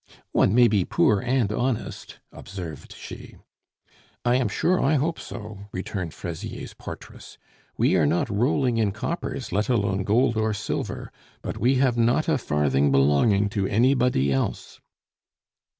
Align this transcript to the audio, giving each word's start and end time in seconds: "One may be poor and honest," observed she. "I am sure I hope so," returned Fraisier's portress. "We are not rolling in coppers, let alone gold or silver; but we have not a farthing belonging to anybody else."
"One 0.31 0.55
may 0.55 0.67
be 0.67 0.83
poor 0.83 1.19
and 1.21 1.51
honest," 1.53 2.17
observed 2.31 2.91
she. 2.95 3.35
"I 4.25 4.35
am 4.37 4.47
sure 4.47 4.81
I 4.81 4.95
hope 4.95 5.19
so," 5.19 5.67
returned 5.71 6.15
Fraisier's 6.15 6.73
portress. 6.73 7.37
"We 7.77 7.95
are 7.97 8.07
not 8.07 8.27
rolling 8.27 8.77
in 8.77 8.93
coppers, 8.93 9.51
let 9.51 9.69
alone 9.69 10.03
gold 10.03 10.37
or 10.37 10.55
silver; 10.55 11.11
but 11.43 11.59
we 11.59 11.75
have 11.75 11.97
not 11.99 12.27
a 12.27 12.39
farthing 12.39 12.91
belonging 12.91 13.47
to 13.49 13.67
anybody 13.67 14.33
else." 14.33 14.81